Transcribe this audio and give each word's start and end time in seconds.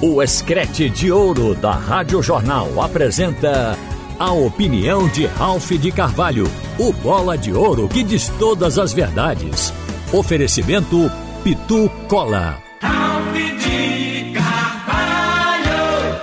O 0.00 0.22
Escrete 0.22 0.88
de 0.88 1.10
Ouro 1.10 1.56
da 1.56 1.72
Rádio 1.72 2.22
Jornal 2.22 2.80
apresenta 2.80 3.76
a 4.16 4.32
opinião 4.32 5.08
de 5.08 5.26
Ralph 5.26 5.72
de 5.72 5.90
Carvalho, 5.90 6.44
o 6.78 6.92
bola 6.92 7.36
de 7.36 7.52
ouro 7.52 7.88
que 7.88 8.04
diz 8.04 8.28
todas 8.38 8.78
as 8.78 8.92
verdades. 8.92 9.72
Oferecimento 10.12 11.10
Pitu 11.42 11.90
Cola. 12.06 12.62
Ralph 12.80 13.34
de 13.34 14.32
Carvalho. 14.34 16.20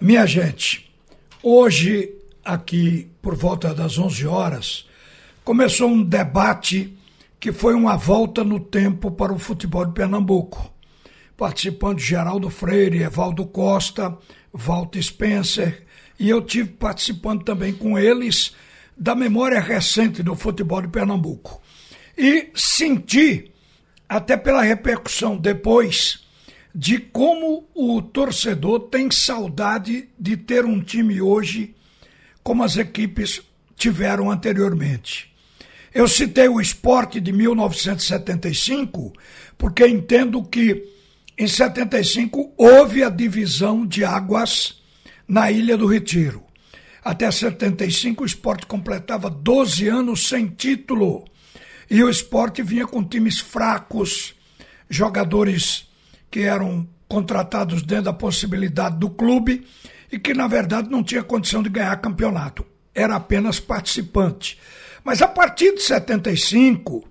Minha 0.00 0.26
gente, 0.26 0.92
hoje 1.40 2.12
aqui 2.44 3.08
por 3.22 3.36
volta 3.36 3.72
das 3.72 3.98
11 3.98 4.26
horas 4.26 4.84
começou 5.44 5.88
um 5.88 6.02
debate 6.02 6.92
que 7.38 7.52
foi 7.52 7.74
uma 7.74 7.96
volta 7.96 8.42
no 8.42 8.58
tempo 8.58 9.12
para 9.12 9.32
o 9.32 9.38
futebol 9.38 9.86
de 9.86 9.92
Pernambuco 9.92 10.72
participando 11.36 11.98
Geraldo 11.98 12.50
Freire, 12.50 13.02
Evaldo 13.02 13.46
Costa, 13.46 14.16
Walter 14.52 15.02
Spencer, 15.02 15.82
e 16.18 16.28
eu 16.28 16.42
tive 16.42 16.70
participando 16.70 17.42
também 17.42 17.72
com 17.72 17.98
eles 17.98 18.54
da 18.96 19.14
memória 19.14 19.60
recente 19.60 20.22
do 20.22 20.34
futebol 20.36 20.82
de 20.82 20.88
Pernambuco. 20.88 21.60
E 22.16 22.50
senti, 22.54 23.50
até 24.08 24.36
pela 24.36 24.62
repercussão 24.62 25.36
depois, 25.36 26.22
de 26.74 26.98
como 26.98 27.68
o 27.74 28.00
torcedor 28.00 28.80
tem 28.88 29.10
saudade 29.10 30.08
de 30.18 30.36
ter 30.36 30.64
um 30.64 30.80
time 30.80 31.20
hoje 31.20 31.74
como 32.42 32.62
as 32.62 32.76
equipes 32.76 33.42
tiveram 33.76 34.30
anteriormente. 34.30 35.32
Eu 35.94 36.08
citei 36.08 36.48
o 36.48 36.60
esporte 36.60 37.20
de 37.20 37.32
1975 37.32 39.12
porque 39.58 39.86
entendo 39.86 40.42
que 40.42 40.91
em 41.42 41.48
75, 41.48 42.54
houve 42.56 43.02
a 43.02 43.08
divisão 43.08 43.84
de 43.84 44.04
águas 44.04 44.80
na 45.26 45.50
Ilha 45.50 45.76
do 45.76 45.88
Retiro. 45.88 46.44
Até 47.04 47.28
75, 47.28 48.22
o 48.22 48.26
esporte 48.26 48.64
completava 48.64 49.28
12 49.28 49.88
anos 49.88 50.28
sem 50.28 50.46
título. 50.46 51.24
E 51.90 52.00
o 52.00 52.08
esporte 52.08 52.62
vinha 52.62 52.86
com 52.86 53.02
times 53.02 53.40
fracos, 53.40 54.36
jogadores 54.88 55.88
que 56.30 56.42
eram 56.42 56.88
contratados 57.08 57.82
dentro 57.82 58.04
da 58.04 58.12
possibilidade 58.12 58.98
do 58.98 59.10
clube 59.10 59.66
e 60.12 60.20
que, 60.20 60.34
na 60.34 60.46
verdade, 60.46 60.88
não 60.88 61.02
tinha 61.02 61.24
condição 61.24 61.60
de 61.60 61.68
ganhar 61.68 61.96
campeonato. 61.96 62.64
Era 62.94 63.16
apenas 63.16 63.58
participante. 63.58 64.60
Mas 65.02 65.20
a 65.20 65.26
partir 65.26 65.74
de 65.74 65.82
75, 65.82 67.02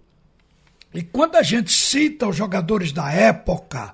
e 0.94 1.04
quando 1.04 1.36
a 1.36 1.44
gente 1.44 1.74
cita 1.74 2.30
os 2.30 2.38
jogadores 2.38 2.94
da 2.94 3.12
época, 3.12 3.94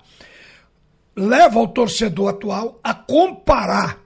leva 1.18 1.60
o 1.60 1.68
torcedor 1.68 2.30
atual 2.30 2.80
a 2.84 2.94
comparar 2.94 4.00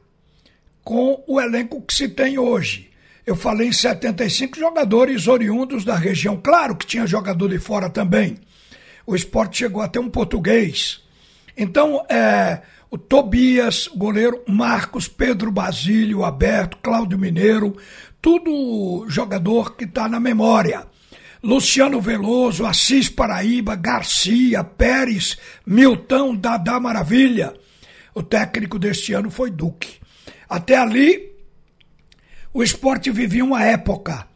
com 0.81 1.21
o 1.27 1.41
elenco 1.41 1.81
que 1.81 1.93
se 1.93 2.07
tem 2.07 2.39
hoje. 2.39 2.89
Eu 3.25 3.35
falei 3.35 3.67
em 3.67 3.73
75 3.73 4.57
jogadores 4.57 5.27
oriundos 5.27 5.83
da 5.83 5.95
região. 5.95 6.39
Claro 6.41 6.75
que 6.75 6.85
tinha 6.85 7.05
jogador 7.05 7.49
de 7.49 7.59
fora 7.59 7.89
também. 7.89 8.37
O 9.05 9.13
esporte 9.13 9.59
chegou 9.59 9.81
até 9.81 9.99
um 9.99 10.09
português. 10.09 11.01
Então, 11.55 12.03
é, 12.09 12.61
o 12.89 12.97
Tobias, 12.97 13.89
goleiro 13.93 14.41
Marcos, 14.47 15.07
Pedro 15.07 15.51
Basílio, 15.51 16.23
Aberto, 16.23 16.77
Cláudio 16.81 17.19
Mineiro, 17.19 17.75
tudo 18.21 19.05
jogador 19.09 19.75
que 19.75 19.83
está 19.83 20.07
na 20.07 20.19
memória. 20.19 20.85
Luciano 21.43 21.99
Veloso, 21.99 22.65
Assis 22.65 23.09
Paraíba, 23.09 23.75
Garcia, 23.75 24.63
Pérez, 24.63 25.37
Milton, 25.65 26.35
Dadá 26.35 26.79
Maravilha. 26.79 27.53
O 28.13 28.21
técnico 28.21 28.77
deste 28.77 29.13
ano 29.13 29.31
foi 29.31 29.49
Duque. 29.49 29.99
Até 30.47 30.77
ali, 30.77 31.31
o 32.53 32.61
esporte 32.61 33.09
vivia 33.09 33.43
uma 33.43 33.63
época. 33.63 34.27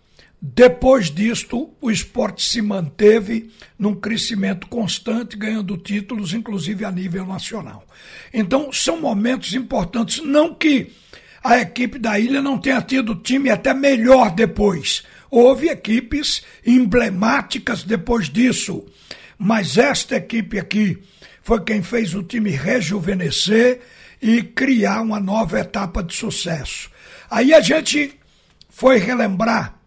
Depois 0.42 1.12
disto, 1.12 1.72
o 1.80 1.92
esporte 1.92 2.44
se 2.44 2.62
manteve 2.62 3.52
num 3.78 3.94
crescimento 3.94 4.68
constante, 4.68 5.38
ganhando 5.38 5.78
títulos, 5.78 6.34
inclusive 6.34 6.86
a 6.86 6.92
nível 6.92 7.26
nacional. 7.26 7.86
Então, 8.34 8.72
são 8.72 9.00
momentos 9.00 9.54
importantes. 9.54 10.24
Não 10.24 10.54
que 10.56 10.92
a 11.44 11.60
equipe 11.60 12.00
da 12.00 12.20
ilha 12.20 12.42
não 12.42 12.58
tenha 12.58 12.82
tido 12.82 13.16
time 13.16 13.52
até 13.52 13.74
melhor 13.74 14.32
depois 14.32 15.04
Houve 15.38 15.68
equipes 15.68 16.44
emblemáticas 16.66 17.84
depois 17.84 18.30
disso, 18.30 18.86
mas 19.38 19.78
esta 19.78 20.16
equipe 20.16 20.58
aqui 20.58 20.98
foi 21.42 21.62
quem 21.62 21.84
fez 21.84 22.16
o 22.16 22.24
time 22.24 22.52
rejuvenescer 22.52 23.82
e 24.22 24.42
criar 24.42 25.02
uma 25.02 25.20
nova 25.20 25.60
etapa 25.60 26.02
de 26.02 26.16
sucesso. 26.16 26.90
Aí 27.30 27.54
a 27.54 27.60
gente 27.60 28.18
foi 28.70 28.98
relembrar 28.98 29.78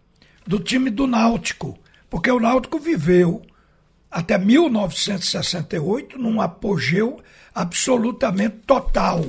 do 0.45 0.59
time 0.59 0.91
do 0.91 1.07
Náutico, 1.07 1.79
porque 2.11 2.29
o 2.29 2.39
Náutico 2.39 2.77
viveu 2.77 3.41
até 4.11 4.37
1968 4.37 6.19
num 6.19 6.39
apogeu 6.39 7.19
absolutamente 7.55 8.57
total. 8.67 9.25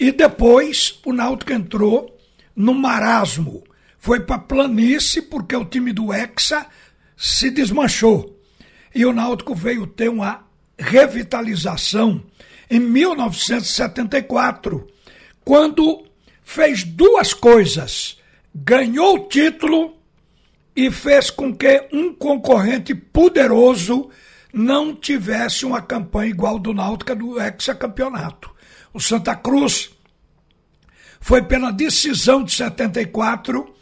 E 0.00 0.10
depois 0.12 0.98
o 1.04 1.12
Náutico 1.12 1.52
entrou 1.52 2.18
no 2.56 2.72
marasmo 2.72 3.62
foi 4.06 4.20
para 4.20 4.38
planície 4.38 5.20
porque 5.20 5.56
o 5.56 5.64
time 5.64 5.92
do 5.92 6.14
Hexa 6.14 6.64
se 7.16 7.50
desmanchou. 7.50 8.40
E 8.94 9.04
o 9.04 9.12
Náutico 9.12 9.52
veio 9.52 9.84
ter 9.84 10.08
uma 10.08 10.46
revitalização 10.78 12.22
em 12.70 12.78
1974, 12.78 14.86
quando 15.44 16.06
fez 16.40 16.84
duas 16.84 17.34
coisas: 17.34 18.18
ganhou 18.54 19.16
o 19.16 19.26
título 19.26 19.96
e 20.76 20.88
fez 20.88 21.28
com 21.28 21.52
que 21.52 21.88
um 21.92 22.14
concorrente 22.14 22.94
poderoso 22.94 24.08
não 24.52 24.94
tivesse 24.94 25.66
uma 25.66 25.82
campanha 25.82 26.30
igual 26.30 26.60
do 26.60 26.72
Náutico 26.72 27.16
do 27.16 27.42
hexacampeonato. 27.42 28.54
O 28.94 29.00
Santa 29.00 29.34
Cruz 29.34 29.90
foi 31.20 31.42
pela 31.42 31.72
decisão 31.72 32.44
de 32.44 32.52
74 32.52 33.74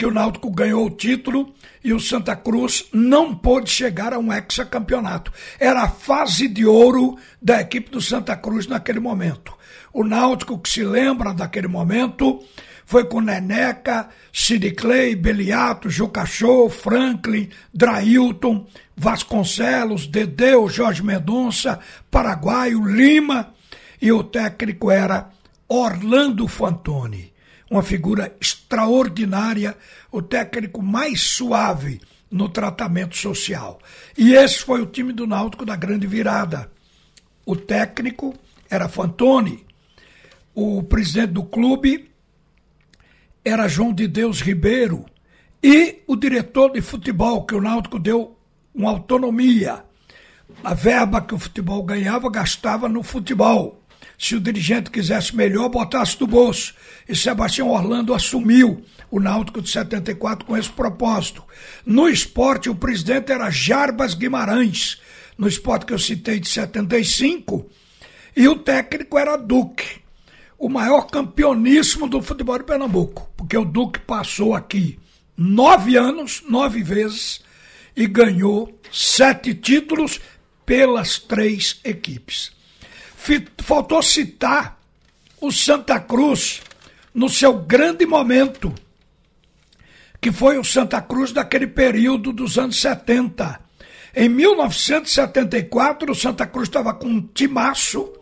que 0.00 0.06
o 0.06 0.10
Náutico 0.10 0.50
ganhou 0.50 0.86
o 0.86 0.90
título 0.90 1.52
e 1.84 1.92
o 1.92 2.00
Santa 2.00 2.34
Cruz 2.34 2.86
não 2.90 3.34
pôde 3.34 3.68
chegar 3.68 4.14
a 4.14 4.18
um 4.18 4.32
hexacampeonato. 4.32 5.30
Era 5.58 5.82
a 5.82 5.88
fase 5.90 6.48
de 6.48 6.64
ouro 6.64 7.18
da 7.42 7.60
equipe 7.60 7.90
do 7.90 8.00
Santa 8.00 8.34
Cruz 8.34 8.66
naquele 8.66 8.98
momento. 8.98 9.52
O 9.92 10.02
Náutico, 10.02 10.58
que 10.58 10.70
se 10.70 10.82
lembra 10.82 11.34
daquele 11.34 11.68
momento, 11.68 12.42
foi 12.86 13.04
com 13.04 13.20
Neneca, 13.20 14.08
Sid 14.32 14.70
Clay, 14.70 15.14
Beliato, 15.14 15.90
Jucachou, 15.90 16.70
Franklin, 16.70 17.50
Drailton, 17.74 18.66
Vasconcelos, 18.96 20.06
Dedeu, 20.06 20.66
Jorge 20.70 21.02
Mendonça, 21.02 21.78
Paraguaio, 22.10 22.86
Lima 22.86 23.52
e 24.00 24.10
o 24.10 24.24
técnico 24.24 24.90
era 24.90 25.28
Orlando 25.68 26.48
Fantoni 26.48 27.30
uma 27.70 27.82
figura 27.82 28.36
extraordinária, 28.40 29.76
o 30.10 30.20
técnico 30.20 30.82
mais 30.82 31.20
suave 31.20 32.00
no 32.28 32.48
tratamento 32.48 33.16
social. 33.16 33.78
E 34.18 34.34
esse 34.34 34.58
foi 34.58 34.82
o 34.82 34.86
time 34.86 35.12
do 35.12 35.26
Náutico 35.26 35.64
da 35.64 35.76
grande 35.76 36.06
virada. 36.06 36.70
O 37.46 37.54
técnico 37.54 38.34
era 38.68 38.88
Fantoni, 38.88 39.64
o 40.54 40.82
presidente 40.82 41.32
do 41.32 41.44
clube 41.44 42.10
era 43.44 43.68
João 43.68 43.92
de 43.92 44.06
Deus 44.06 44.40
Ribeiro 44.40 45.06
e 45.62 46.02
o 46.06 46.16
diretor 46.16 46.72
de 46.72 46.80
futebol, 46.80 47.44
que 47.44 47.54
o 47.54 47.60
Náutico 47.60 47.98
deu 47.98 48.36
uma 48.74 48.90
autonomia. 48.90 49.84
A 50.62 50.74
verba 50.74 51.20
que 51.20 51.34
o 51.34 51.38
futebol 51.38 51.82
ganhava, 51.82 52.30
gastava 52.30 52.88
no 52.88 53.02
futebol 53.02 53.80
se 54.20 54.36
o 54.36 54.40
dirigente 54.40 54.90
quisesse 54.90 55.34
melhor, 55.34 55.70
botasse 55.70 56.18
do 56.18 56.26
bolso. 56.26 56.74
E 57.08 57.16
Sebastião 57.16 57.70
Orlando 57.70 58.12
assumiu 58.12 58.84
o 59.10 59.18
Náutico 59.18 59.62
de 59.62 59.70
74 59.70 60.44
com 60.44 60.54
esse 60.54 60.68
propósito. 60.68 61.42
No 61.86 62.06
esporte, 62.06 62.68
o 62.68 62.74
presidente 62.74 63.32
era 63.32 63.48
Jarbas 63.48 64.12
Guimarães, 64.12 65.00
no 65.38 65.48
esporte 65.48 65.86
que 65.86 65.94
eu 65.94 65.98
citei 65.98 66.38
de 66.38 66.50
75, 66.50 67.66
e 68.36 68.46
o 68.46 68.56
técnico 68.56 69.18
era 69.18 69.38
Duque, 69.38 70.02
o 70.58 70.68
maior 70.68 71.06
campeoníssimo 71.06 72.06
do 72.06 72.20
futebol 72.20 72.58
de 72.58 72.64
Pernambuco, 72.64 73.32
porque 73.38 73.56
o 73.56 73.64
Duque 73.64 74.00
passou 74.00 74.54
aqui 74.54 74.98
nove 75.34 75.96
anos, 75.96 76.42
nove 76.46 76.82
vezes, 76.82 77.40
e 77.96 78.06
ganhou 78.06 78.78
sete 78.92 79.54
títulos 79.54 80.20
pelas 80.66 81.18
três 81.18 81.80
equipes. 81.82 82.59
Faltou 83.58 84.02
citar 84.02 84.80
o 85.40 85.52
Santa 85.52 86.00
Cruz 86.00 86.62
no 87.14 87.28
seu 87.28 87.52
grande 87.52 88.06
momento, 88.06 88.74
que 90.20 90.32
foi 90.32 90.58
o 90.58 90.64
Santa 90.64 91.00
Cruz 91.02 91.32
daquele 91.32 91.66
período 91.66 92.32
dos 92.32 92.58
anos 92.58 92.80
70. 92.80 93.60
Em 94.14 94.28
1974, 94.28 96.12
o 96.12 96.14
Santa 96.14 96.46
Cruz 96.46 96.68
estava 96.68 96.94
com 96.94 97.06
um 97.06 97.20
timaço 97.20 98.12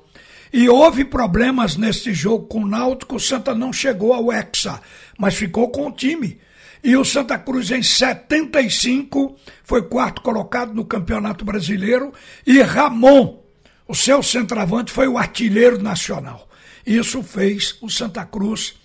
E 0.52 0.68
houve 0.68 1.04
problemas 1.04 1.76
nesse 1.76 2.12
jogo 2.12 2.46
com 2.46 2.62
o 2.62 2.68
Náutico, 2.68 3.16
o 3.16 3.20
Santa 3.20 3.54
não 3.54 3.72
chegou 3.72 4.12
ao 4.12 4.32
Hexa, 4.32 4.80
mas 5.18 5.34
ficou 5.34 5.68
com 5.70 5.86
o 5.86 5.92
time. 5.92 6.40
E 6.82 6.96
o 6.96 7.04
Santa 7.04 7.38
Cruz 7.38 7.70
em 7.70 7.82
75 7.82 9.36
foi 9.62 9.82
quarto 9.82 10.22
colocado 10.22 10.72
no 10.72 10.84
Campeonato 10.84 11.44
Brasileiro 11.44 12.12
e 12.46 12.62
Ramon, 12.62 13.42
o 13.88 13.94
seu 13.94 14.22
centroavante, 14.22 14.92
foi 14.92 15.08
o 15.08 15.18
artilheiro 15.18 15.82
nacional. 15.82 16.46
Isso 16.86 17.22
fez 17.22 17.76
o 17.80 17.90
Santa 17.90 18.24
Cruz 18.24 18.76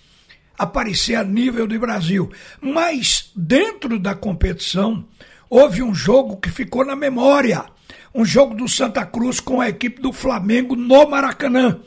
aparecer 0.58 1.14
a 1.14 1.22
nível 1.22 1.66
de 1.66 1.78
Brasil. 1.78 2.32
Mas 2.60 3.30
dentro 3.36 3.98
da 3.98 4.14
competição 4.14 5.06
houve 5.48 5.82
um 5.82 5.94
jogo 5.94 6.38
que 6.38 6.50
ficou 6.50 6.84
na 6.84 6.96
memória 6.96 7.66
um 8.14 8.24
jogo 8.24 8.54
do 8.54 8.68
Santa 8.68 9.04
Cruz 9.04 9.40
com 9.40 9.60
a 9.60 9.68
equipe 9.68 10.00
do 10.00 10.12
Flamengo 10.12 10.76
no 10.76 11.08
Maracanã. 11.08 11.80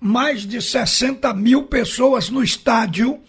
Mais 0.00 0.46
de 0.46 0.60
60 0.60 1.32
mil 1.34 1.64
pessoas 1.64 2.30
no 2.30 2.42
estádio 2.42 3.20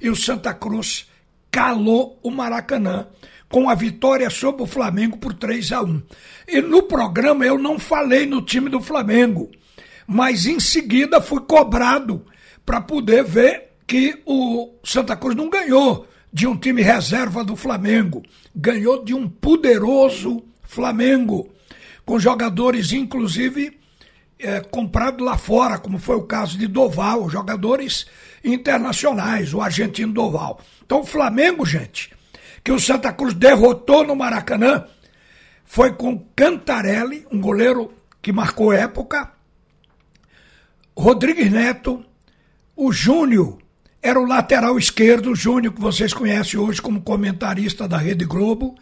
e 0.00 0.08
o 0.08 0.14
Santa 0.14 0.54
Cruz 0.54 1.08
calou 1.50 2.18
o 2.22 2.30
Maracanã 2.30 3.08
com 3.48 3.68
a 3.68 3.74
vitória 3.74 4.28
sobre 4.30 4.62
o 4.62 4.66
Flamengo 4.66 5.16
por 5.18 5.32
3 5.34 5.72
a 5.72 5.82
1. 5.82 6.02
E 6.48 6.60
no 6.60 6.82
programa 6.82 7.44
eu 7.44 7.58
não 7.58 7.78
falei 7.78 8.26
no 8.26 8.42
time 8.42 8.68
do 8.68 8.80
Flamengo, 8.80 9.50
mas 10.06 10.46
em 10.46 10.60
seguida 10.60 11.20
fui 11.20 11.40
cobrado 11.40 12.24
para 12.64 12.80
poder 12.80 13.24
ver 13.24 13.72
que 13.86 14.20
o 14.26 14.74
Santa 14.82 15.16
Cruz 15.16 15.36
não 15.36 15.48
ganhou 15.48 16.06
de 16.32 16.46
um 16.46 16.56
time 16.56 16.82
reserva 16.82 17.44
do 17.44 17.56
Flamengo, 17.56 18.22
ganhou 18.54 19.04
de 19.04 19.14
um 19.14 19.28
poderoso 19.28 20.42
Flamengo 20.62 21.48
com 22.04 22.18
jogadores, 22.18 22.92
inclusive, 22.92 23.78
é, 24.38 24.60
comprados 24.60 25.24
lá 25.24 25.36
fora, 25.36 25.78
como 25.78 25.98
foi 25.98 26.16
o 26.16 26.22
caso 26.22 26.58
de 26.58 26.66
Doval, 26.66 27.28
jogadores 27.28 28.06
internacionais, 28.44 29.52
o 29.52 29.60
argentino 29.60 30.12
Doval. 30.12 30.60
Então, 30.84 31.00
o 31.00 31.06
Flamengo, 31.06 31.66
gente, 31.66 32.10
que 32.66 32.72
o 32.72 32.80
Santa 32.80 33.12
Cruz 33.12 33.32
derrotou 33.32 34.04
no 34.04 34.16
Maracanã, 34.16 34.86
foi 35.64 35.92
com 35.92 36.18
Cantarelli, 36.34 37.24
um 37.30 37.40
goleiro 37.40 37.94
que 38.20 38.32
marcou 38.32 38.72
época, 38.72 39.30
Rodrigues 40.96 41.48
Neto, 41.48 42.04
o 42.74 42.90
Júnior 42.90 43.58
era 44.02 44.18
o 44.18 44.26
lateral 44.26 44.76
esquerdo, 44.76 45.30
o 45.30 45.36
Júnior, 45.36 45.74
que 45.74 45.80
vocês 45.80 46.12
conhecem 46.12 46.58
hoje 46.58 46.82
como 46.82 47.02
comentarista 47.02 47.86
da 47.86 47.98
Rede 47.98 48.24
Globo, 48.24 48.74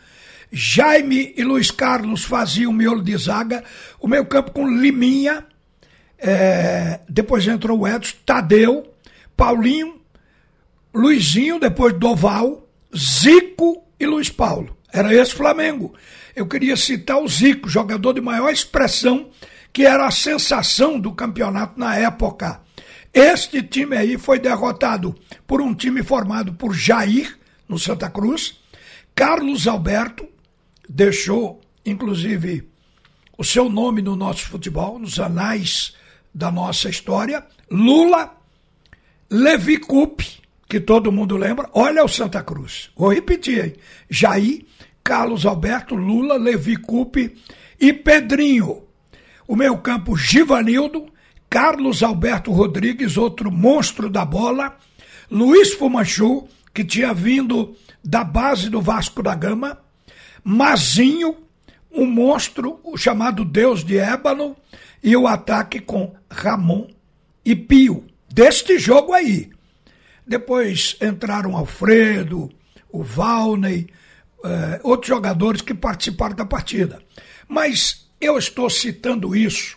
Jaime 0.51 1.35
e 1.37 1.45
Luiz 1.45 1.71
Carlos 1.71 2.25
faziam 2.25 2.71
o 2.71 2.75
miolo 2.75 3.03
de 3.03 3.15
zaga. 3.19 3.63
O 4.01 4.09
meio 4.09 4.25
campo 4.25 4.53
com 4.53 4.67
Liminha. 4.67 5.45
É, 6.17 7.01
depois 7.07 7.47
entrou 7.47 7.81
o 7.81 7.87
Edson, 7.87 8.17
Tadeu, 8.25 8.95
Paulinho, 9.37 10.01
Luizinho, 10.95 11.61
depois 11.61 11.93
Doval, 11.93 12.64
Zico 12.96 13.85
e 13.99 14.06
Luiz 14.06 14.31
Paulo. 14.31 14.76
Era 14.93 15.12
esse 15.14 15.35
Flamengo. 15.35 15.94
Eu 16.35 16.46
queria 16.46 16.76
citar 16.76 17.19
o 17.19 17.29
Zico, 17.29 17.69
jogador 17.69 18.12
de 18.12 18.20
maior 18.20 18.50
expressão, 18.50 19.31
que 19.73 19.85
era 19.85 20.06
a 20.06 20.11
sensação 20.11 21.00
do 21.00 21.12
campeonato 21.12 21.79
na 21.79 21.96
época. 21.96 22.61
Este 23.12 23.62
time 23.62 23.96
aí 23.96 24.19
foi 24.19 24.38
derrotado 24.38 25.14
por 25.46 25.61
um 25.61 25.75
time 25.75 26.02
formado 26.02 26.55
por 26.55 26.75
Jair, 26.75 27.38
no 27.69 27.79
Santa 27.79 28.11
Cruz, 28.11 28.61
Carlos 29.14 29.67
Alberto, 29.67 30.29
deixou, 30.88 31.61
inclusive, 31.85 32.69
o 33.38 33.44
seu 33.44 33.69
nome 33.69 34.02
no 34.02 34.17
nosso 34.17 34.46
futebol, 34.46 34.99
nos 34.99 35.19
anais 35.19 35.94
da 36.32 36.50
nossa 36.50 36.88
história. 36.88 37.44
Lula, 37.70 38.37
Levi 39.31 39.79
Coupe, 39.79 40.43
que 40.75 40.81
todo 40.81 41.12
mundo 41.12 41.37
lembra. 41.37 41.71
Olha 41.73 42.05
o 42.05 42.09
Santa 42.09 42.43
Cruz. 42.43 42.91
Vou 42.97 43.15
repetir, 43.15 43.65
hein? 43.65 43.73
Jair, 44.11 44.65
Carlos 45.05 45.47
Alberto, 45.47 45.94
Lula, 45.94 46.35
Levi 46.35 46.75
Coupe 46.75 47.32
e 47.79 47.93
Pedrinho. 47.93 48.82
O 49.47 49.55
meu 49.55 49.79
campo, 49.79 50.17
Givanildo, 50.17 51.06
Carlos 51.49 52.03
Alberto 52.03 52.50
Rodrigues, 52.50 53.17
outro 53.17 53.53
monstro 53.53 54.11
da 54.11 54.25
bola, 54.25 54.76
Luiz 55.31 55.75
Fumanchu, 55.75 56.49
que 56.75 56.82
tinha 56.82 57.15
vindo 57.15 57.77
da 58.03 58.25
base 58.25 58.69
do 58.69 58.81
Vasco 58.81 59.23
da 59.23 59.37
Gama, 59.37 59.79
Mazinho, 60.43 61.37
um 61.88 62.05
monstro 62.05 62.81
chamado 62.97 63.44
Deus 63.44 63.85
de 63.85 63.97
Ébano, 63.97 64.56
e 65.00 65.17
o 65.17 65.29
ataque 65.29 65.79
com 65.79 66.12
Ramon 66.29 66.88
e 67.44 67.55
Pio. 67.55 68.05
Deste 68.29 68.77
jogo 68.77 69.12
aí. 69.12 69.54
Depois 70.26 70.97
entraram 71.00 71.56
Alfredo, 71.56 72.50
o 72.91 73.03
Valney, 73.03 73.87
eh, 74.44 74.81
outros 74.82 75.09
jogadores 75.09 75.61
que 75.61 75.75
participaram 75.75 76.35
da 76.35 76.44
partida. 76.44 77.03
Mas 77.49 78.06
eu 78.21 78.38
estou 78.38 78.71
citando 78.71 79.37
isso, 79.37 79.76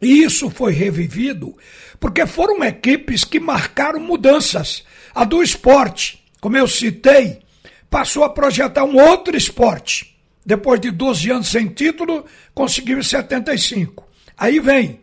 e 0.00 0.22
isso 0.24 0.50
foi 0.50 0.72
revivido, 0.72 1.56
porque 2.00 2.26
foram 2.26 2.62
equipes 2.64 3.24
que 3.24 3.38
marcaram 3.38 4.00
mudanças. 4.00 4.84
A 5.14 5.24
do 5.24 5.42
esporte, 5.42 6.24
como 6.40 6.56
eu 6.56 6.66
citei, 6.66 7.40
passou 7.88 8.24
a 8.24 8.30
projetar 8.30 8.84
um 8.84 8.96
outro 8.96 9.36
esporte. 9.36 10.18
Depois 10.44 10.80
de 10.80 10.90
12 10.90 11.30
anos 11.30 11.48
sem 11.48 11.68
título, 11.68 12.24
conseguiu 12.52 12.98
em 12.98 13.02
75. 13.02 14.08
Aí 14.36 14.58
vem 14.58 15.00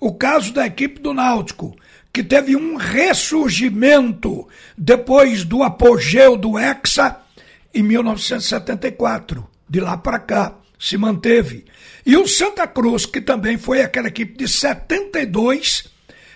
o 0.00 0.12
caso 0.14 0.52
da 0.52 0.66
equipe 0.66 0.98
do 1.00 1.14
Náutico, 1.14 1.76
que 2.12 2.22
teve 2.22 2.56
um 2.56 2.76
ressurgimento 2.76 4.48
depois 4.76 5.44
do 5.44 5.62
apogeu 5.62 6.36
do 6.36 6.58
Hexa 6.58 7.16
em 7.72 7.82
1974. 7.82 9.46
De 9.68 9.80
lá 9.80 9.96
para 9.96 10.18
cá, 10.18 10.56
se 10.78 10.96
manteve. 10.96 11.64
E 12.04 12.16
o 12.16 12.26
Santa 12.26 12.66
Cruz, 12.66 13.06
que 13.06 13.20
também 13.20 13.56
foi 13.56 13.82
aquela 13.82 14.08
equipe 14.08 14.36
de 14.36 14.48
72 14.48 15.88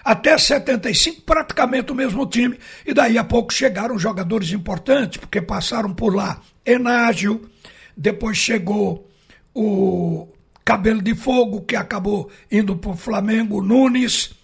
até 0.04 0.36
75, 0.36 1.22
praticamente 1.22 1.90
o 1.90 1.94
mesmo 1.94 2.26
time. 2.26 2.58
E 2.86 2.92
daí 2.92 3.16
a 3.16 3.24
pouco 3.24 3.52
chegaram 3.52 3.98
jogadores 3.98 4.52
importantes, 4.52 5.16
porque 5.16 5.40
passaram 5.40 5.94
por 5.94 6.14
lá 6.14 6.40
Enágio, 6.64 7.48
depois 7.96 8.36
chegou 8.36 9.08
o 9.54 10.28
Cabelo 10.64 11.00
de 11.00 11.14
Fogo, 11.14 11.62
que 11.62 11.74
acabou 11.74 12.30
indo 12.50 12.76
para 12.76 12.90
o 12.90 12.96
Flamengo, 12.96 13.62
Nunes, 13.62 14.34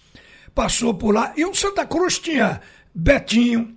passou 0.53 0.93
por 0.93 1.13
lá. 1.13 1.33
E 1.35 1.45
o 1.45 1.53
Santa 1.53 1.85
Cruz 1.85 2.19
tinha 2.19 2.61
Betinho, 2.93 3.75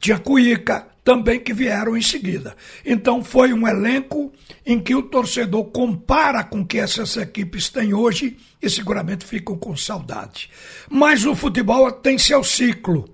tinha 0.00 0.18
Cuíca, 0.18 0.86
também 1.04 1.38
que 1.38 1.52
vieram 1.52 1.96
em 1.96 2.02
seguida. 2.02 2.56
Então 2.84 3.22
foi 3.22 3.52
um 3.52 3.68
elenco 3.68 4.32
em 4.64 4.80
que 4.80 4.94
o 4.94 5.02
torcedor 5.02 5.64
compara 5.66 6.42
com 6.42 6.60
o 6.60 6.66
que 6.66 6.78
essas 6.78 7.16
equipes 7.16 7.68
têm 7.68 7.92
hoje 7.92 8.38
e 8.60 8.70
seguramente 8.70 9.26
ficam 9.26 9.56
com 9.56 9.76
saudade. 9.76 10.50
Mas 10.88 11.26
o 11.26 11.34
futebol 11.34 11.92
tem 11.92 12.16
seu 12.16 12.42
ciclo 12.42 13.04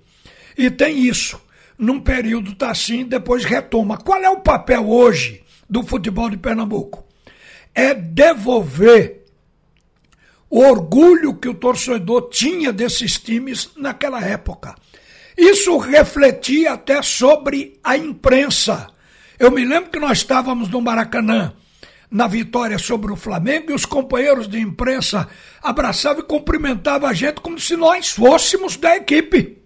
e 0.57 0.71
tem 0.71 1.01
isso. 1.01 1.41
Num 1.77 1.99
período 1.99 2.53
está 2.53 2.71
assim, 2.71 3.05
depois 3.05 3.45
retoma. 3.45 3.97
Qual 3.97 4.23
é 4.23 4.31
o 4.31 4.41
papel 4.41 4.89
hoje 4.89 5.43
do 5.69 5.83
futebol 5.83 6.31
de 6.31 6.37
Pernambuco? 6.37 7.05
É 7.75 7.95
devolver 7.95 9.20
o 10.51 10.61
orgulho 10.61 11.35
que 11.35 11.49
o 11.49 11.55
torcedor 11.55 12.29
tinha 12.29 12.73
desses 12.73 13.17
times 13.19 13.71
naquela 13.77 14.21
época. 14.21 14.75
Isso 15.39 15.79
refletia 15.79 16.73
até 16.73 17.01
sobre 17.01 17.79
a 17.83 17.97
imprensa. 17.97 18.89
Eu 19.39 19.51
me 19.51 19.65
lembro 19.65 19.91
que 19.91 19.99
nós 19.99 20.19
estávamos 20.19 20.69
no 20.69 20.83
Maracanã 20.83 21.55
na 22.11 22.27
vitória 22.27 22.77
sobre 22.77 23.13
o 23.13 23.17
Flamengo 23.17 23.71
e 23.71 23.75
os 23.75 23.87
companheiros 23.87 24.49
de 24.49 24.59
imprensa 24.59 25.29
abraçavam 25.63 26.23
e 26.23 26.27
cumprimentavam 26.27 27.09
a 27.09 27.15
gente 27.15 27.41
como 27.41 27.59
se 27.59 27.77
nós 27.77 28.11
fôssemos 28.11 28.77
da 28.77 28.97
equipe 28.97 29.61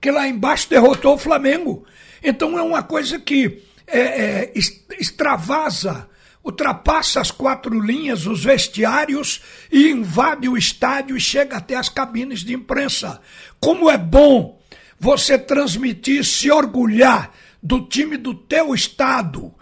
que 0.00 0.10
lá 0.10 0.26
embaixo 0.26 0.70
derrotou 0.70 1.14
o 1.14 1.18
Flamengo. 1.18 1.84
Então 2.22 2.58
é 2.58 2.62
uma 2.62 2.82
coisa 2.82 3.18
que 3.18 3.62
é, 3.86 4.00
é, 4.00 4.52
extravasa, 4.98 6.08
ultrapassa 6.44 7.20
as 7.20 7.30
quatro 7.30 7.78
linhas, 7.80 8.26
os 8.26 8.44
vestiários 8.44 9.40
e 9.70 9.90
invade 9.90 10.48
o 10.48 10.56
estádio 10.56 11.16
e 11.16 11.20
chega 11.20 11.56
até 11.56 11.76
as 11.76 11.88
cabines 11.88 12.40
de 12.40 12.54
imprensa. 12.54 13.20
Como 13.60 13.90
é 13.90 13.98
bom 13.98 14.60
você 14.98 15.38
transmitir, 15.38 16.24
se 16.24 16.50
orgulhar 16.50 17.32
do 17.62 17.86
time 17.86 18.16
do 18.16 18.34
teu 18.34 18.74
estado, 18.74 19.54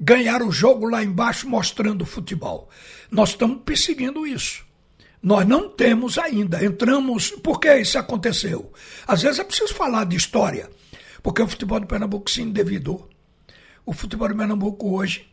ganhar 0.00 0.42
o 0.42 0.50
jogo 0.50 0.86
lá 0.88 1.02
embaixo 1.02 1.48
mostrando 1.48 2.06
futebol. 2.06 2.68
Nós 3.10 3.30
estamos 3.30 3.62
perseguindo 3.64 4.26
isso. 4.26 4.64
Nós 5.22 5.46
não 5.46 5.68
temos 5.68 6.18
ainda. 6.18 6.64
Entramos. 6.64 7.30
Por 7.30 7.60
que 7.60 7.72
isso 7.76 7.98
aconteceu? 7.98 8.72
Às 9.06 9.22
vezes 9.22 9.38
é 9.38 9.44
preciso 9.44 9.72
falar 9.72 10.04
de 10.04 10.16
história, 10.16 10.68
porque 11.22 11.40
o 11.40 11.46
futebol 11.46 11.78
de 11.78 11.86
Pernambuco 11.86 12.30
se 12.30 12.42
endividou. 12.42 13.08
O 13.86 13.92
futebol 13.92 14.28
de 14.28 14.34
Pernambuco 14.34 14.96
hoje 14.96 15.31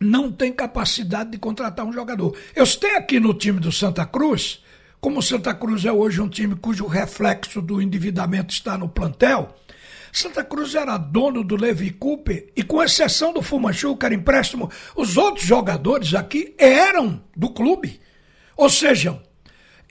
não 0.00 0.30
tem 0.30 0.52
capacidade 0.52 1.30
de 1.30 1.38
contratar 1.38 1.84
um 1.84 1.92
jogador. 1.92 2.36
Eu 2.54 2.64
estou 2.64 2.90
aqui 2.96 3.18
no 3.18 3.34
time 3.34 3.60
do 3.60 3.72
Santa 3.72 4.06
Cruz 4.06 4.62
como 5.00 5.20
o 5.20 5.22
Santa 5.22 5.54
Cruz 5.54 5.84
é 5.84 5.92
hoje 5.92 6.20
um 6.20 6.28
time 6.28 6.56
cujo 6.56 6.86
reflexo 6.86 7.62
do 7.62 7.80
endividamento 7.80 8.52
está 8.52 8.76
no 8.76 8.88
plantel, 8.88 9.54
Santa 10.12 10.42
Cruz 10.42 10.74
era 10.74 10.98
dono 10.98 11.44
do 11.44 11.54
Levi 11.54 11.90
Cooper 11.90 12.50
e, 12.56 12.64
com 12.64 12.82
exceção 12.82 13.32
do 13.32 13.40
Fumanchu, 13.40 13.96
que 13.96 14.06
era 14.06 14.14
empréstimo, 14.14 14.70
os 14.96 15.16
outros 15.16 15.46
jogadores 15.46 16.14
aqui 16.14 16.54
eram 16.58 17.22
do 17.36 17.50
clube. 17.50 18.00
Ou 18.56 18.68
seja, 18.68 19.22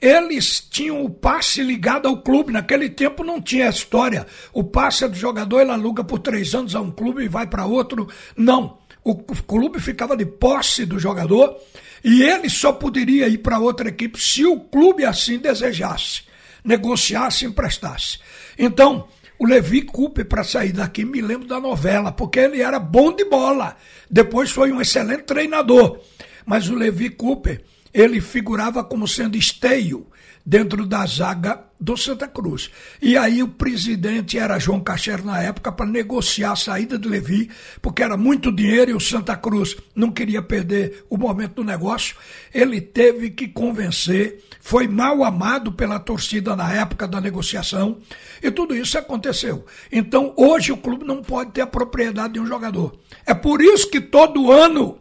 eles 0.00 0.60
tinham 0.60 1.04
o 1.04 1.10
passe 1.10 1.62
ligado 1.62 2.06
ao 2.06 2.22
clube. 2.22 2.52
Naquele 2.52 2.88
tempo 2.88 3.24
não 3.24 3.40
tinha 3.40 3.68
história. 3.68 4.26
O 4.52 4.62
passe 4.62 5.04
é 5.04 5.08
do 5.08 5.16
jogador, 5.16 5.60
ele 5.60 5.70
aluga 5.70 6.04
por 6.04 6.20
três 6.20 6.54
anos 6.54 6.74
a 6.74 6.80
um 6.80 6.90
clube 6.90 7.24
e 7.24 7.28
vai 7.28 7.46
para 7.46 7.66
outro. 7.66 8.08
Não. 8.36 8.78
O 9.04 9.16
clube 9.16 9.80
ficava 9.80 10.16
de 10.16 10.26
posse 10.26 10.84
do 10.84 10.98
jogador 10.98 11.56
e 12.04 12.22
ele 12.22 12.48
só 12.50 12.72
poderia 12.72 13.28
ir 13.28 13.38
para 13.38 13.58
outra 13.58 13.88
equipe 13.88 14.20
se 14.20 14.44
o 14.44 14.60
clube 14.60 15.04
assim 15.04 15.38
desejasse, 15.38 16.22
negociasse, 16.62 17.46
emprestasse. 17.46 18.18
Então, 18.58 19.08
o 19.38 19.46
Levi 19.46 19.82
Cooper, 19.82 20.26
para 20.26 20.44
sair 20.44 20.72
daqui, 20.72 21.04
me 21.04 21.20
lembro 21.20 21.46
da 21.46 21.60
novela, 21.60 22.12
porque 22.12 22.40
ele 22.40 22.60
era 22.60 22.78
bom 22.78 23.12
de 23.14 23.24
bola. 23.24 23.76
Depois 24.10 24.50
foi 24.50 24.72
um 24.72 24.80
excelente 24.80 25.22
treinador. 25.22 26.00
Mas 26.44 26.68
o 26.68 26.74
Levi 26.74 27.10
Cooper, 27.10 27.62
ele 27.98 28.20
figurava 28.20 28.84
como 28.84 29.08
sendo 29.08 29.36
esteio 29.36 30.06
dentro 30.46 30.86
da 30.86 31.04
zaga 31.04 31.64
do 31.80 31.96
Santa 31.96 32.28
Cruz. 32.28 32.70
E 33.02 33.16
aí 33.16 33.42
o 33.42 33.48
presidente 33.48 34.38
era 34.38 34.58
João 34.58 34.80
Cacher 34.80 35.24
na 35.24 35.42
época 35.42 35.72
para 35.72 35.84
negociar 35.84 36.52
a 36.52 36.56
saída 36.56 36.96
do 36.96 37.08
Levi, 37.08 37.50
porque 37.82 38.02
era 38.02 38.16
muito 38.16 38.52
dinheiro 38.52 38.92
e 38.92 38.94
o 38.94 39.00
Santa 39.00 39.36
Cruz 39.36 39.76
não 39.96 40.12
queria 40.12 40.40
perder 40.40 41.04
o 41.10 41.16
momento 41.16 41.56
do 41.56 41.64
negócio. 41.64 42.16
Ele 42.54 42.80
teve 42.80 43.30
que 43.30 43.48
convencer, 43.48 44.44
foi 44.60 44.86
mal 44.86 45.24
amado 45.24 45.72
pela 45.72 45.98
torcida 45.98 46.54
na 46.54 46.72
época 46.72 47.06
da 47.06 47.20
negociação, 47.20 47.98
e 48.40 48.48
tudo 48.48 48.76
isso 48.76 48.96
aconteceu. 48.96 49.66
Então 49.90 50.32
hoje 50.36 50.70
o 50.70 50.76
clube 50.76 51.04
não 51.04 51.20
pode 51.20 51.50
ter 51.50 51.62
a 51.62 51.66
propriedade 51.66 52.34
de 52.34 52.40
um 52.40 52.46
jogador. 52.46 52.96
É 53.26 53.34
por 53.34 53.60
isso 53.60 53.90
que 53.90 54.00
todo 54.00 54.52
ano 54.52 54.98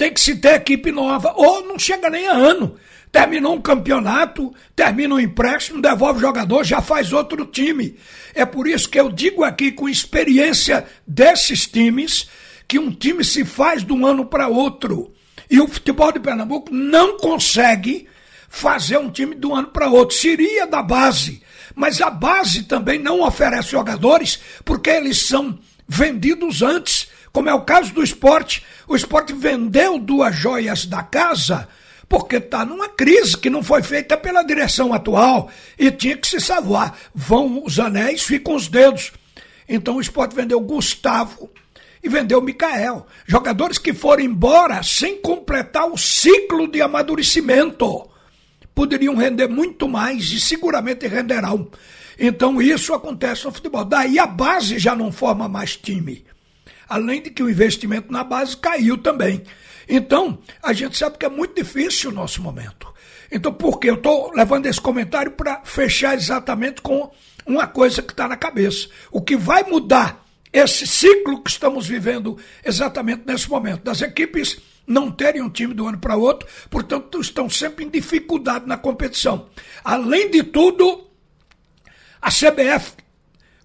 tem 0.00 0.14
que 0.14 0.20
se 0.20 0.36
ter 0.36 0.54
equipe 0.54 0.90
nova, 0.90 1.34
ou 1.36 1.62
não 1.62 1.78
chega 1.78 2.08
nem 2.08 2.26
a 2.26 2.32
ano 2.32 2.78
terminou 3.12 3.54
um 3.54 3.60
campeonato, 3.60 4.54
termina 4.74 5.16
um 5.16 5.20
empréstimo, 5.20 5.82
devolve 5.82 6.18
o 6.18 6.22
jogador, 6.22 6.64
já 6.64 6.80
faz 6.80 7.12
outro 7.12 7.44
time. 7.44 7.98
É 8.34 8.46
por 8.46 8.68
isso 8.68 8.88
que 8.88 9.00
eu 9.00 9.10
digo 9.10 9.42
aqui, 9.42 9.72
com 9.72 9.88
experiência 9.88 10.86
desses 11.06 11.66
times, 11.66 12.28
que 12.68 12.78
um 12.78 12.90
time 12.90 13.24
se 13.24 13.44
faz 13.44 13.84
de 13.84 13.92
um 13.92 14.06
ano 14.06 14.24
para 14.24 14.48
outro. 14.48 15.12
E 15.50 15.60
o 15.60 15.66
futebol 15.66 16.12
de 16.12 16.20
Pernambuco 16.20 16.72
não 16.72 17.18
consegue 17.18 18.06
fazer 18.48 18.98
um 18.98 19.10
time 19.10 19.34
de 19.34 19.46
um 19.46 19.56
ano 19.56 19.68
para 19.68 19.90
outro. 19.90 20.16
Seria 20.16 20.66
da 20.66 20.82
base. 20.82 21.42
Mas 21.74 22.00
a 22.00 22.10
base 22.10 22.62
também 22.62 22.98
não 22.98 23.22
oferece 23.22 23.72
jogadores 23.72 24.38
porque 24.64 24.88
eles 24.88 25.26
são 25.26 25.58
vendidos 25.88 26.62
antes, 26.62 27.08
como 27.32 27.48
é 27.48 27.54
o 27.54 27.62
caso 27.62 27.92
do 27.92 28.04
esporte. 28.04 28.64
O 28.90 28.96
esporte 28.96 29.32
vendeu 29.32 30.00
duas 30.00 30.34
joias 30.34 30.84
da 30.84 31.00
casa 31.00 31.68
porque 32.08 32.38
está 32.38 32.64
numa 32.64 32.88
crise 32.88 33.38
que 33.38 33.48
não 33.48 33.62
foi 33.62 33.84
feita 33.84 34.16
pela 34.16 34.42
direção 34.42 34.92
atual 34.92 35.48
e 35.78 35.92
tinha 35.92 36.16
que 36.16 36.26
se 36.26 36.40
salvar. 36.40 36.98
Vão 37.14 37.62
os 37.64 37.78
anéis, 37.78 38.24
ficam 38.24 38.56
os 38.56 38.66
dedos. 38.66 39.12
Então 39.68 39.94
o 39.94 40.00
esporte 40.00 40.34
vendeu 40.34 40.58
Gustavo 40.58 41.48
e 42.02 42.08
vendeu 42.08 42.42
Mikael. 42.42 43.06
Jogadores 43.28 43.78
que 43.78 43.94
foram 43.94 44.24
embora 44.24 44.82
sem 44.82 45.22
completar 45.22 45.86
o 45.86 45.96
ciclo 45.96 46.66
de 46.66 46.82
amadurecimento. 46.82 48.10
Poderiam 48.74 49.14
render 49.14 49.46
muito 49.46 49.88
mais 49.88 50.32
e 50.32 50.40
seguramente 50.40 51.06
renderão. 51.06 51.70
Então 52.18 52.60
isso 52.60 52.92
acontece 52.92 53.44
no 53.44 53.52
futebol. 53.52 53.84
Daí 53.84 54.18
a 54.18 54.26
base 54.26 54.80
já 54.80 54.96
não 54.96 55.12
forma 55.12 55.48
mais 55.48 55.76
time. 55.76 56.24
Além 56.90 57.22
de 57.22 57.30
que 57.30 57.42
o 57.42 57.48
investimento 57.48 58.12
na 58.12 58.24
base 58.24 58.56
caiu 58.56 58.98
também. 58.98 59.44
Então, 59.88 60.40
a 60.60 60.72
gente 60.72 60.98
sabe 60.98 61.16
que 61.16 61.24
é 61.24 61.28
muito 61.28 61.54
difícil 61.54 62.10
o 62.10 62.14
nosso 62.14 62.42
momento. 62.42 62.92
Então, 63.30 63.52
por 63.52 63.78
quê? 63.78 63.90
Eu 63.90 63.94
estou 63.94 64.32
levando 64.34 64.66
esse 64.66 64.80
comentário 64.80 65.30
para 65.30 65.62
fechar 65.64 66.16
exatamente 66.16 66.82
com 66.82 67.10
uma 67.46 67.66
coisa 67.66 68.02
que 68.02 68.12
está 68.12 68.26
na 68.26 68.36
cabeça. 68.36 68.88
O 69.10 69.22
que 69.22 69.36
vai 69.36 69.62
mudar 69.62 70.26
esse 70.52 70.84
ciclo 70.86 71.40
que 71.42 71.50
estamos 71.50 71.86
vivendo 71.86 72.36
exatamente 72.64 73.22
nesse 73.24 73.48
momento, 73.48 73.84
das 73.84 74.02
equipes 74.02 74.58
não 74.86 75.10
terem 75.10 75.40
um 75.40 75.48
time 75.48 75.72
do 75.72 75.86
ano 75.86 75.98
para 75.98 76.16
outro, 76.16 76.48
portanto, 76.68 77.20
estão 77.20 77.48
sempre 77.48 77.84
em 77.84 77.88
dificuldade 77.88 78.66
na 78.66 78.76
competição. 78.76 79.48
Além 79.84 80.28
de 80.28 80.42
tudo, 80.42 81.06
a 82.20 82.28
CBF, 82.28 82.94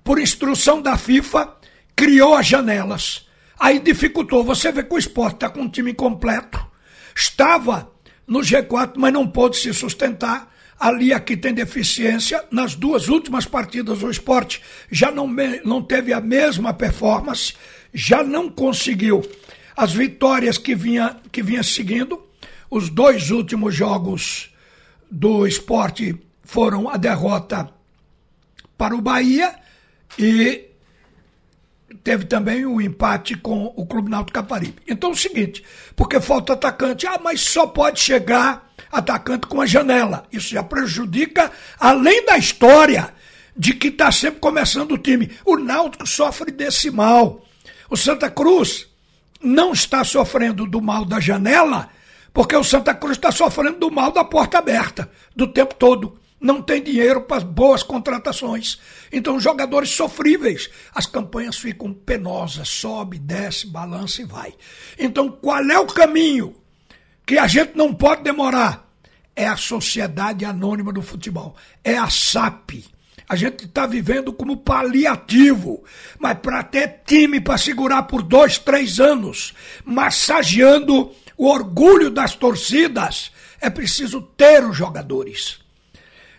por 0.04 0.20
instrução 0.20 0.80
da 0.80 0.96
FIFA, 0.96 1.56
criou 1.96 2.36
as 2.36 2.48
janelas. 2.48 3.28
Aí 3.60 3.80
dificultou. 3.80 4.44
Você 4.44 4.72
vê 4.72 4.84
que 4.84 4.94
o 4.94 4.98
esporte 4.98 5.36
está 5.36 5.50
com 5.50 5.62
um 5.62 5.70
time 5.70 5.94
completo. 5.94 6.66
Estava 7.16 7.92
no 8.28 8.40
G4, 8.40 8.94
mas 8.98 9.14
não 9.14 9.28
pôde 9.28 9.58
se 9.58 9.74
sustentar. 9.74 10.54
Ali 10.78 11.14
aqui 11.14 11.38
tem 11.38 11.54
deficiência. 11.54 12.44
Nas 12.52 12.76
duas 12.76 13.08
últimas 13.08 13.46
partidas, 13.46 14.04
o 14.04 14.10
esporte 14.10 14.62
já 14.92 15.10
não, 15.10 15.28
não 15.64 15.82
teve 15.82 16.12
a 16.12 16.20
mesma 16.20 16.74
performance, 16.74 17.54
já 17.94 18.24
não 18.24 18.50
conseguiu 18.50 19.24
as 19.76 19.94
vitórias 19.94 20.58
que 20.58 20.76
vinha, 20.76 21.18
que 21.32 21.42
vinha 21.42 21.64
seguindo. 21.64 22.22
Os 22.70 22.90
dois 22.90 23.32
últimos 23.32 23.74
jogos 23.74 24.54
do 25.10 25.48
esporte 25.48 26.20
foram 26.44 26.90
a 26.90 26.98
derrota 26.98 27.70
para 28.78 28.96
o 28.96 29.02
Bahia 29.02 29.56
e 30.20 30.66
teve 32.04 32.26
também 32.26 32.66
o 32.66 32.76
um 32.76 32.82
empate 32.82 33.36
com 33.36 33.74
o 33.76 33.86
Clube 33.86 34.10
Náutico 34.10 34.34
Caparibe. 34.34 34.76
Então 34.88 35.12
é 35.12 35.14
o 35.14 35.18
seguinte, 35.18 35.64
porque 35.96 36.20
falta 36.20 36.54
atacante, 36.54 37.08
ah, 37.08 37.20
mas 37.24 37.42
só 37.42 37.68
pode 37.68 38.00
chegar 38.00 38.72
atacante 38.92 39.48
com 39.48 39.62
a 39.62 39.66
janela. 39.66 40.26
Isso 40.32 40.50
já 40.50 40.64
prejudica, 40.64 41.52
além 41.80 42.26
da 42.26 42.38
história 42.38 43.14
de 43.56 43.74
que 43.74 43.88
está 43.88 44.12
sempre 44.12 44.40
começando 44.40 44.92
o 44.94 44.98
time. 44.98 45.32
O 45.46 45.58
Náutico 45.58 46.08
sofre 46.08 46.52
desse 46.52 46.92
mal. 46.92 47.46
O 47.90 47.96
Santa 47.96 48.30
Cruz 48.30 48.88
não 49.42 49.74
está 49.74 50.04
sofrendo 50.04 50.66
do 50.66 50.82
mal 50.82 51.06
da 51.06 51.20
janela, 51.20 51.90
porque 52.34 52.56
o 52.56 52.64
Santa 52.64 52.94
Cruz 52.94 53.18
está 53.18 53.32
sofrendo 53.32 53.80
do 53.80 53.92
mal 53.92 54.12
da 54.12 54.24
porta 54.24 54.58
aberta, 54.58 55.10
do 55.36 55.48
tempo 55.48 55.76
todo 55.76 56.20
não 56.40 56.62
tem 56.62 56.84
dinheiro 56.84 57.22
para 57.22 57.44
boas 57.44 57.82
contratações. 57.82 58.80
Então, 59.12 59.40
jogadores 59.40 59.90
sofríveis. 59.90 60.70
As 60.94 61.06
campanhas 61.06 61.58
ficam 61.58 61.94
penosas, 61.94 62.68
sobe, 62.70 63.18
desce, 63.18 63.68
balança 63.68 64.22
e 64.22 64.26
vai. 64.26 64.54
Então, 65.00 65.30
qual 65.30 65.64
é 65.64 65.80
o 65.80 65.88
caminho 65.88 66.56
que 67.26 67.38
a 67.38 67.48
gente 67.48 67.76
não 67.76 67.94
pode 67.94 68.24
demorar? 68.24 68.86
É 69.36 69.48
a 69.48 69.58
Sociedade 69.58 70.46
Anônima 70.46 70.94
do 70.94 71.02
Futebol, 71.02 71.56
é 71.84 71.98
a 71.98 72.10
SAP. 72.10 72.86
A 73.28 73.36
gente 73.36 73.66
está 73.66 73.88
vivendo 73.88 74.32
como 74.32 74.58
paliativo, 74.58 75.84
mas 76.20 76.38
para 76.38 76.64
ter 76.64 77.02
time 77.06 77.42
para 77.42 77.58
segurar 77.58 78.04
por 78.04 78.22
dois, 78.22 78.60
três 78.60 79.00
anos, 79.00 79.54
massageando 79.84 81.12
o 81.36 81.48
orgulho 81.48 82.12
das 82.12 82.36
torcidas, 82.36 83.32
é 83.60 83.70
preciso 83.70 84.22
ter 84.22 84.64
os 84.64 84.78
jogadores. 84.78 85.65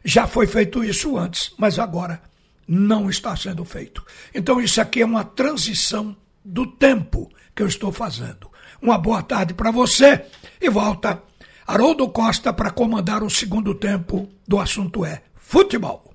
Já 0.06 0.24
foi 0.24 0.46
feito 0.46 0.84
isso 0.84 1.18
antes, 1.18 1.52
mas 1.58 1.80
agora 1.80 2.22
não 2.66 3.10
está 3.10 3.34
sendo 3.34 3.64
feito. 3.64 4.04
Então, 4.32 4.60
isso 4.60 4.80
aqui 4.80 5.02
é 5.02 5.04
uma 5.04 5.24
transição 5.24 6.16
do 6.44 6.64
tempo 6.64 7.28
que 7.52 7.60
eu 7.60 7.66
estou 7.66 7.90
fazendo. 7.90 8.48
Uma 8.80 8.96
boa 8.96 9.20
tarde 9.20 9.52
para 9.52 9.72
você 9.72 10.24
e 10.60 10.70
volta 10.70 11.20
Haroldo 11.66 12.08
Costa 12.08 12.52
para 12.52 12.70
comandar 12.70 13.24
o 13.24 13.28
segundo 13.28 13.74
tempo 13.74 14.28
do 14.46 14.60
assunto 14.60 15.04
é 15.04 15.22
futebol. 15.34 16.12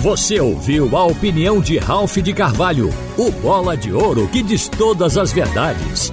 Você 0.00 0.38
ouviu 0.38 0.94
a 0.98 1.06
opinião 1.06 1.62
de 1.62 1.78
Ralph 1.78 2.18
de 2.18 2.34
Carvalho, 2.34 2.90
o 3.16 3.30
bola 3.30 3.74
de 3.74 3.90
ouro 3.90 4.28
que 4.28 4.42
diz 4.42 4.68
todas 4.68 5.16
as 5.16 5.32
verdades. 5.32 6.12